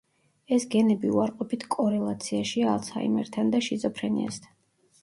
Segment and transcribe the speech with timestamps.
[0.55, 4.61] ეს გენები უარყოფით კორელაციაშია ალცჰაიმერთან და შიზოფრენიასთან.